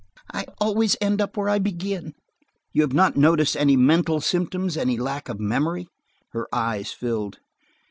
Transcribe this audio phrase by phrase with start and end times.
[0.33, 2.15] I always end where I begin."
[2.73, 5.89] "You have not noticed any mental symptoms–any lack of memory?"
[6.31, 7.37] Her eyes filled.